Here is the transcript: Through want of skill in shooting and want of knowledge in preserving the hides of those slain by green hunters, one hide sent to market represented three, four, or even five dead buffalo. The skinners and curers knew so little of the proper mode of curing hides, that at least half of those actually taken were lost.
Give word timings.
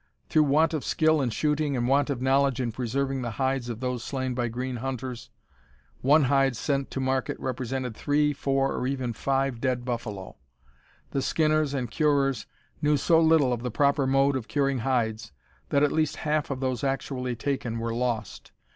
Through 0.29 0.45
want 0.45 0.73
of 0.73 0.83
skill 0.83 1.21
in 1.21 1.29
shooting 1.29 1.77
and 1.77 1.87
want 1.87 2.09
of 2.09 2.23
knowledge 2.23 2.59
in 2.59 2.71
preserving 2.71 3.21
the 3.21 3.29
hides 3.37 3.69
of 3.69 3.81
those 3.81 4.03
slain 4.03 4.33
by 4.33 4.47
green 4.47 4.77
hunters, 4.77 5.29
one 6.01 6.23
hide 6.23 6.55
sent 6.57 6.89
to 6.89 6.99
market 6.99 7.39
represented 7.39 7.95
three, 7.95 8.33
four, 8.33 8.73
or 8.75 8.87
even 8.87 9.13
five 9.13 9.61
dead 9.61 9.85
buffalo. 9.85 10.37
The 11.11 11.21
skinners 11.21 11.75
and 11.75 11.91
curers 11.91 12.47
knew 12.81 12.97
so 12.97 13.19
little 13.21 13.53
of 13.53 13.61
the 13.61 13.69
proper 13.69 14.07
mode 14.07 14.35
of 14.35 14.47
curing 14.47 14.79
hides, 14.79 15.33
that 15.69 15.83
at 15.83 15.91
least 15.91 16.15
half 16.25 16.49
of 16.49 16.61
those 16.61 16.83
actually 16.83 17.35
taken 17.35 17.77
were 17.77 17.93
lost. 17.93 18.51